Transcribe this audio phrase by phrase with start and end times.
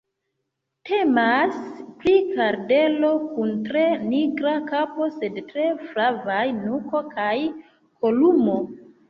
[0.89, 1.59] Temas
[1.99, 3.83] pri kardelo kun tre
[4.15, 7.37] nigra kapo, sed tre flavaj nuko kaj
[7.85, 8.59] kolumo.